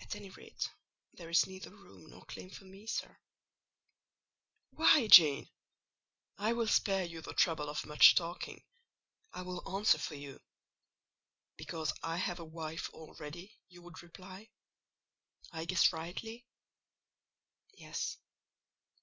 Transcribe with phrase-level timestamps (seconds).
[0.00, 0.70] "At any rate,
[1.14, 3.16] there is neither room nor claim for me, sir."
[4.68, 5.48] "Why, Jane?
[6.36, 8.62] I will spare you the trouble of much talking;
[9.32, 16.44] I will answer for you—Because I have a wife already, you would reply.—I guess rightly?"
[17.78, 18.18] "Yes."